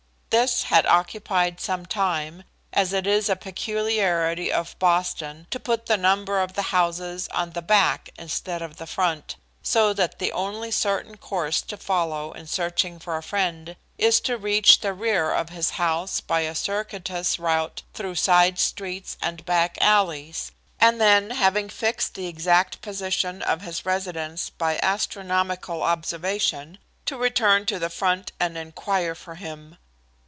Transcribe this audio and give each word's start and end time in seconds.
This 0.33 0.63
had 0.63 0.85
occupied 0.85 1.59
some 1.59 1.85
time, 1.85 2.43
as 2.71 2.93
it 2.93 3.05
is 3.05 3.27
a 3.27 3.35
peculiarity 3.35 4.49
of 4.49 4.79
Boston 4.79 5.45
to 5.49 5.59
put 5.59 5.87
the 5.87 5.97
number 5.97 6.39
of 6.39 6.53
the 6.53 6.61
houses 6.71 7.27
on 7.33 7.49
the 7.51 7.61
back 7.61 8.11
instead 8.17 8.61
of 8.61 8.77
the 8.77 8.87
front, 8.87 9.35
so 9.61 9.91
that 9.91 10.19
the 10.19 10.31
only 10.31 10.71
certain 10.71 11.17
course 11.17 11.61
to 11.63 11.75
follow 11.75 12.31
in 12.31 12.47
searching 12.47 12.97
for 12.97 13.17
a 13.17 13.21
friend, 13.21 13.75
is 13.97 14.21
to 14.21 14.37
reach 14.37 14.79
the 14.79 14.93
rear 14.93 15.33
of 15.33 15.49
his 15.49 15.71
house 15.71 16.21
by 16.21 16.39
a 16.41 16.55
circuitous 16.55 17.37
route 17.37 17.83
through 17.93 18.15
side 18.15 18.57
streets 18.57 19.17
and 19.21 19.43
back 19.45 19.77
alleys, 19.81 20.53
and 20.79 21.01
then, 21.01 21.31
having 21.31 21.67
fixed 21.67 22.13
the 22.15 22.27
exact 22.27 22.81
position 22.81 23.41
of 23.41 23.63
his 23.63 23.85
residence 23.85 24.49
by 24.49 24.79
astronomical 24.81 25.83
observation, 25.83 26.77
to 27.05 27.17
return 27.17 27.65
to 27.65 27.77
the 27.77 27.89
front 27.89 28.31
and 28.39 28.57
inquire 28.57 29.13
for 29.13 29.35
him. 29.35 29.77